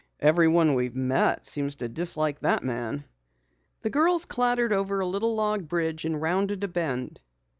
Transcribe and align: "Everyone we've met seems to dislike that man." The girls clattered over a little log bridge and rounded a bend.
"Everyone 0.19 0.73
we've 0.73 0.95
met 0.95 1.45
seems 1.45 1.75
to 1.75 1.87
dislike 1.87 2.39
that 2.39 2.63
man." 2.63 3.03
The 3.83 3.91
girls 3.91 4.25
clattered 4.25 4.73
over 4.73 4.99
a 4.99 5.05
little 5.05 5.35
log 5.35 5.67
bridge 5.67 6.05
and 6.05 6.19
rounded 6.19 6.63
a 6.63 6.67
bend. 6.67 7.19